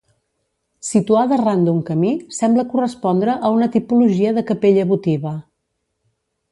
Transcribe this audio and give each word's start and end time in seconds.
Situada 0.87 1.37
ran 1.41 1.67
d'un 1.67 1.83
camí, 1.89 2.09
sembla 2.39 2.67
correspondre 2.73 3.35
a 3.51 3.55
una 3.59 3.69
tipologia 3.77 4.37
de 4.39 4.45
capella 4.53 4.91
votiva. 4.95 5.41